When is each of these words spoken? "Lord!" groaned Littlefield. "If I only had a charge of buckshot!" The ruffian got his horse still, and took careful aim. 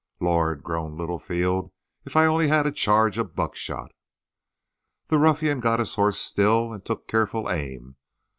"Lord!" 0.19 0.63
groaned 0.63 0.97
Littlefield. 0.97 1.69
"If 2.05 2.15
I 2.15 2.25
only 2.25 2.47
had 2.47 2.65
a 2.65 2.71
charge 2.71 3.19
of 3.19 3.35
buckshot!" 3.35 3.91
The 5.09 5.19
ruffian 5.19 5.59
got 5.59 5.77
his 5.77 5.93
horse 5.93 6.17
still, 6.17 6.73
and 6.73 6.83
took 6.83 7.07
careful 7.07 7.51
aim. 7.51 7.97